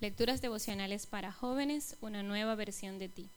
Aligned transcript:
Lecturas 0.00 0.40
devocionales 0.40 1.06
para 1.06 1.32
jóvenes, 1.32 1.96
una 2.00 2.22
nueva 2.22 2.54
versión 2.54 3.00
de 3.00 3.08
ti. 3.08 3.28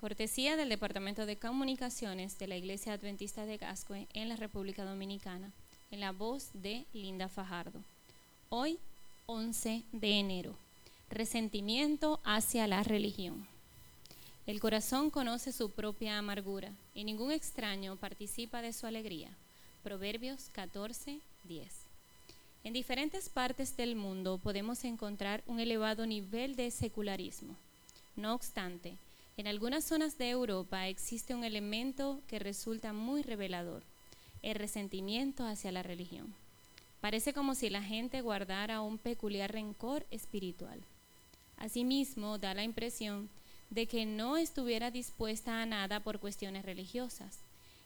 Cortesía 0.00 0.56
del 0.56 0.68
Departamento 0.68 1.26
de 1.26 1.36
Comunicaciones 1.36 2.40
de 2.40 2.48
la 2.48 2.56
Iglesia 2.56 2.94
Adventista 2.94 3.46
de 3.46 3.56
Gascue 3.56 4.08
en 4.12 4.28
la 4.28 4.34
República 4.34 4.84
Dominicana, 4.84 5.52
en 5.92 6.00
la 6.00 6.10
voz 6.10 6.50
de 6.54 6.86
Linda 6.92 7.28
Fajardo. 7.28 7.80
Hoy, 8.48 8.80
11 9.26 9.84
de 9.92 10.18
enero. 10.18 10.56
Resentimiento 11.08 12.18
hacia 12.24 12.66
la 12.66 12.82
religión. 12.82 13.46
El 14.48 14.58
corazón 14.58 15.08
conoce 15.08 15.52
su 15.52 15.70
propia 15.70 16.18
amargura 16.18 16.72
y 16.96 17.04
ningún 17.04 17.30
extraño 17.30 17.94
participa 17.94 18.60
de 18.60 18.72
su 18.72 18.86
alegría. 18.86 19.30
Proverbios 19.84 20.48
14, 20.52 21.20
10. 21.44 21.91
En 22.64 22.72
diferentes 22.72 23.28
partes 23.28 23.76
del 23.76 23.96
mundo 23.96 24.38
podemos 24.38 24.84
encontrar 24.84 25.42
un 25.46 25.58
elevado 25.58 26.06
nivel 26.06 26.54
de 26.54 26.70
secularismo. 26.70 27.56
No 28.14 28.34
obstante, 28.34 28.96
en 29.36 29.48
algunas 29.48 29.84
zonas 29.84 30.16
de 30.16 30.30
Europa 30.30 30.86
existe 30.86 31.34
un 31.34 31.42
elemento 31.42 32.20
que 32.28 32.38
resulta 32.38 32.92
muy 32.92 33.22
revelador, 33.22 33.82
el 34.42 34.54
resentimiento 34.54 35.44
hacia 35.44 35.72
la 35.72 35.82
religión. 35.82 36.34
Parece 37.00 37.32
como 37.32 37.56
si 37.56 37.68
la 37.68 37.82
gente 37.82 38.20
guardara 38.20 38.80
un 38.80 38.96
peculiar 38.98 39.50
rencor 39.50 40.06
espiritual. 40.12 40.80
Asimismo, 41.56 42.38
da 42.38 42.54
la 42.54 42.62
impresión 42.62 43.28
de 43.70 43.88
que 43.88 44.06
no 44.06 44.36
estuviera 44.36 44.92
dispuesta 44.92 45.62
a 45.62 45.66
nada 45.66 46.00
por 46.00 46.20
cuestiones 46.20 46.64
religiosas. 46.64 47.40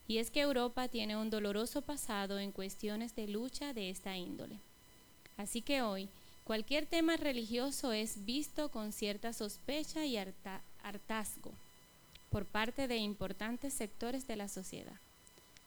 Y 0.09 0.19
es 0.19 0.31
que 0.31 0.41
Europa 0.41 0.89
tiene 0.89 1.17
un 1.17 1.31
doloroso 1.31 1.83
pasado 1.83 2.39
en 2.39 2.53
cuestiones 2.53 3.15
de 3.17 3.27
lucha 3.29 3.73
de 3.73 3.91
esta 3.91 4.17
índole. 4.17 4.61
Así 5.37 5.63
que 5.63 5.83
hoy, 5.83 6.09
cualquier 6.45 6.87
tema 6.87 7.17
religioso 7.17 7.93
es 7.93 8.25
visto 8.25 8.71
con 8.71 8.93
cierta 8.93 9.33
sospecha 9.33 10.07
y 10.07 10.17
hartazgo 10.17 11.53
por 12.31 12.47
parte 12.47 12.89
de 12.89 12.97
importantes 12.97 13.75
sectores 13.75 14.27
de 14.27 14.37
la 14.37 14.49
sociedad. 14.49 15.01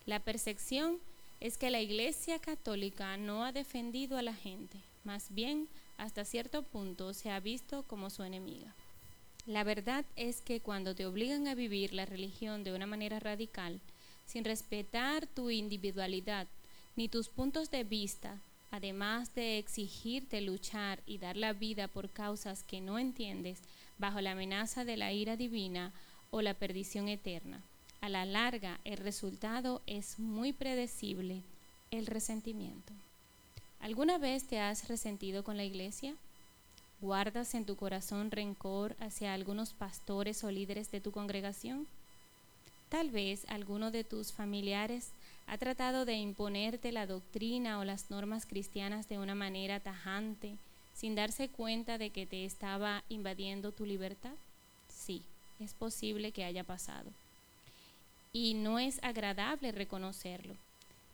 La 0.05 0.19
percepción 0.19 0.99
es 1.39 1.57
que 1.57 1.69
la 1.69 1.81
Iglesia 1.81 2.39
Católica 2.39 3.17
no 3.17 3.45
ha 3.45 3.51
defendido 3.51 4.17
a 4.17 4.21
la 4.21 4.33
gente, 4.33 4.77
más 5.03 5.33
bien 5.33 5.67
hasta 5.97 6.25
cierto 6.25 6.63
punto 6.63 7.13
se 7.13 7.29
ha 7.29 7.39
visto 7.39 7.83
como 7.83 8.09
su 8.09 8.23
enemiga. 8.23 8.73
La 9.45 9.63
verdad 9.63 10.05
es 10.15 10.41
que 10.41 10.59
cuando 10.59 10.95
te 10.95 11.05
obligan 11.05 11.47
a 11.47 11.55
vivir 11.55 11.93
la 11.93 12.05
religión 12.05 12.63
de 12.63 12.73
una 12.73 12.85
manera 12.85 13.19
radical, 13.19 13.79
sin 14.29 14.45
respetar 14.45 15.25
tu 15.25 15.49
individualidad 15.49 16.47
ni 16.95 17.09
tus 17.09 17.29
puntos 17.29 17.71
de 17.71 17.83
vista, 17.83 18.39
además 18.69 19.33
de 19.33 19.57
exigirte 19.57 20.39
luchar 20.39 21.01
y 21.07 21.17
dar 21.17 21.35
la 21.35 21.53
vida 21.53 21.87
por 21.87 22.11
causas 22.11 22.61
que 22.61 22.79
no 22.79 22.99
entiendes, 22.99 23.59
bajo 23.97 24.21
la 24.21 24.33
amenaza 24.33 24.85
de 24.85 24.97
la 24.97 25.11
ira 25.11 25.35
divina 25.35 25.93
o 26.29 26.43
la 26.43 26.53
perdición 26.53 27.09
eterna. 27.09 27.63
A 28.01 28.09
la 28.09 28.23
larga, 28.25 28.79
el 28.83 28.97
resultado 28.97 29.81
es 29.87 30.19
muy 30.19 30.53
predecible, 30.53 31.41
el 31.89 32.05
resentimiento. 32.05 32.93
¿Alguna 33.79 34.19
vez 34.19 34.45
te 34.45 34.59
has 34.59 34.89
resentido 34.89 35.43
con 35.43 35.57
la 35.57 35.65
iglesia? 35.65 36.13
¿Guardas 37.01 37.55
en 37.55 37.65
tu 37.65 37.75
corazón 37.75 38.29
rencor 38.29 38.95
hacia 38.99 39.33
algunos 39.33 39.73
pastores 39.73 40.43
o 40.43 40.51
líderes 40.51 40.91
de 40.91 41.01
tu 41.01 41.11
congregación? 41.11 41.87
Tal 42.89 43.11
vez 43.11 43.45
alguno 43.47 43.91
de 43.91 44.03
tus 44.03 44.33
familiares 44.33 45.11
ha 45.45 45.57
tratado 45.57 46.05
de 46.05 46.15
imponerte 46.15 46.91
la 46.91 47.05
doctrina 47.05 47.79
o 47.79 47.83
las 47.83 48.09
normas 48.09 48.45
cristianas 48.47 49.07
de 49.07 49.19
una 49.19 49.35
manera 49.35 49.79
tajante, 49.79 50.57
sin 50.93 51.15
darse 51.15 51.49
cuenta 51.49 51.97
de 51.97 52.09
que 52.09 52.25
te 52.25 52.45
estaba 52.45 53.03
invadiendo 53.09 53.71
tu 53.71 53.85
libertad? 53.85 54.33
Sí, 54.87 55.21
es 55.59 55.73
posible 55.73 56.31
que 56.31 56.43
haya 56.43 56.63
pasado. 56.63 57.11
Y 58.33 58.55
no 58.55 58.79
es 58.79 59.01
agradable 59.03 59.71
reconocerlo. 59.71 60.55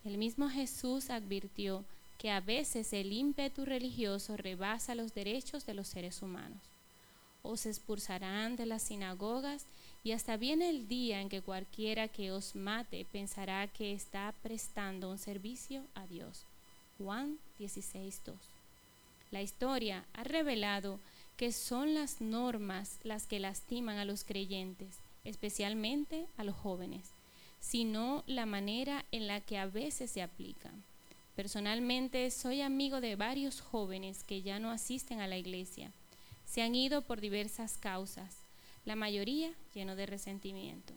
El 0.06 0.18
mismo 0.18 0.50
Jesús 0.50 1.10
advirtió 1.10 1.84
que 2.18 2.32
a 2.32 2.40
veces 2.40 2.94
el 2.94 3.12
ímpetu 3.12 3.66
religioso 3.66 4.38
rebasa 4.38 4.96
los 4.96 5.14
derechos 5.14 5.66
de 5.66 5.74
los 5.74 5.88
seres 5.88 6.22
humanos. 6.22 6.60
Os 7.44 7.66
expulsarán 7.66 8.56
de 8.56 8.66
las 8.66 8.84
sinagogas 8.84 9.66
y 10.06 10.12
hasta 10.12 10.38
viene 10.38 10.70
el 10.70 10.88
día 10.88 11.20
en 11.20 11.30
que 11.30 11.42
cualquiera 11.42 12.08
que 12.08 12.32
os 12.32 12.56
mate 12.56 13.08
pensará 13.12 13.68
que 13.68 13.92
está 13.92 14.36
prestando 14.44 15.10
un 15.10 15.18
servicio 15.18 15.84
a 15.96 16.06
Dios. 16.06 16.46
Juan 17.00 17.40
16.2. 17.60 18.36
La 19.32 19.42
historia 19.42 20.06
ha 20.14 20.24
revelado 20.24 21.00
que 21.38 21.52
son 21.52 21.96
las 21.96 22.22
normas 22.22 23.00
las 23.04 23.26
que 23.26 23.40
lastiman 23.40 23.98
a 23.98 24.06
los 24.06 24.24
creyentes, 24.24 25.00
especialmente 25.24 26.28
a 26.38 26.44
los 26.44 26.56
jóvenes, 26.56 27.10
sino 27.60 28.24
la 28.28 28.46
manera 28.46 29.06
en 29.12 29.26
la 29.26 29.42
que 29.42 29.58
a 29.58 29.66
veces 29.66 30.12
se 30.12 30.22
aplican. 30.22 30.84
Personalmente 31.36 32.30
soy 32.30 32.62
amigo 32.62 33.02
de 33.02 33.16
varios 33.16 33.60
jóvenes 33.60 34.24
que 34.24 34.44
ya 34.44 34.60
no 34.60 34.70
asisten 34.70 35.20
a 35.20 35.28
la 35.28 35.40
iglesia. 35.40 35.92
Se 36.46 36.62
han 36.62 36.76
ido 36.76 37.02
por 37.02 37.22
diversas 37.22 37.80
causas 37.80 38.45
la 38.86 38.96
mayoría 38.96 39.52
lleno 39.74 39.96
de 39.96 40.06
resentimiento. 40.06 40.94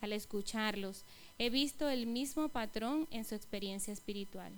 Al 0.00 0.12
escucharlos, 0.12 1.04
he 1.38 1.50
visto 1.50 1.88
el 1.88 2.06
mismo 2.06 2.48
patrón 2.48 3.08
en 3.10 3.24
su 3.24 3.34
experiencia 3.34 3.92
espiritual. 3.92 4.52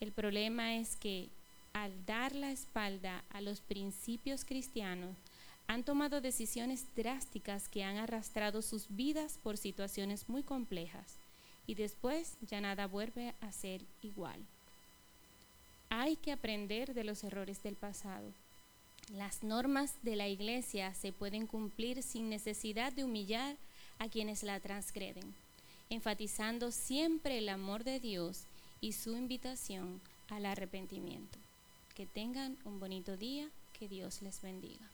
El 0.00 0.12
problema 0.12 0.76
es 0.76 0.96
que 0.96 1.28
al 1.72 2.06
dar 2.06 2.34
la 2.34 2.52
espalda 2.52 3.22
a 3.30 3.42
los 3.42 3.60
principios 3.60 4.44
cristianos, 4.44 5.14
han 5.66 5.84
tomado 5.84 6.20
decisiones 6.20 6.86
drásticas 6.94 7.68
que 7.68 7.84
han 7.84 7.98
arrastrado 7.98 8.62
sus 8.62 8.86
vidas 8.88 9.38
por 9.42 9.58
situaciones 9.58 10.28
muy 10.28 10.42
complejas 10.42 11.16
y 11.66 11.74
después 11.74 12.38
ya 12.40 12.60
nada 12.60 12.86
vuelve 12.86 13.34
a 13.40 13.52
ser 13.52 13.82
igual. 14.00 14.40
Hay 15.90 16.16
que 16.16 16.32
aprender 16.32 16.94
de 16.94 17.04
los 17.04 17.24
errores 17.24 17.62
del 17.62 17.76
pasado 17.76 18.32
las 19.12 19.42
normas 19.42 19.94
de 20.02 20.16
la 20.16 20.28
iglesia 20.28 20.92
se 20.94 21.12
pueden 21.12 21.46
cumplir 21.46 22.02
sin 22.02 22.28
necesidad 22.28 22.92
de 22.92 23.04
humillar 23.04 23.56
a 23.98 24.08
quienes 24.08 24.42
la 24.42 24.58
transgreden, 24.60 25.34
enfatizando 25.90 26.72
siempre 26.72 27.38
el 27.38 27.48
amor 27.48 27.84
de 27.84 28.00
Dios 28.00 28.46
y 28.80 28.92
su 28.92 29.16
invitación 29.16 30.00
al 30.28 30.46
arrepentimiento. 30.46 31.38
Que 31.94 32.06
tengan 32.06 32.58
un 32.64 32.78
bonito 32.78 33.16
día, 33.16 33.48
que 33.72 33.88
Dios 33.88 34.22
les 34.22 34.42
bendiga. 34.42 34.90